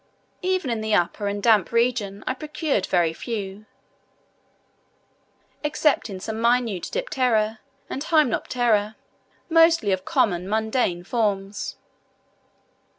Even 0.41 0.71
in 0.71 0.81
the 0.81 0.95
upper 0.95 1.27
and 1.27 1.43
damp 1.43 1.71
region 1.71 2.23
I 2.25 2.33
procured 2.33 2.87
very 2.87 3.13
few, 3.13 3.67
excepting 5.63 6.19
some 6.19 6.41
minute 6.41 6.89
Diptera 6.91 7.59
and 7.87 8.03
Hymenoptera, 8.03 8.95
mostly 9.47 9.91
of 9.91 10.03
common 10.03 10.49
mundane 10.49 11.03
forms. 11.03 11.75